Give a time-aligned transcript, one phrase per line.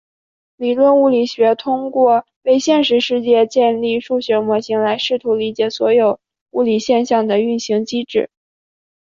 [0.57, 8.31] 理论物理学通过为现实世界建立数学模型来试图理解所有物理现象的运行机制。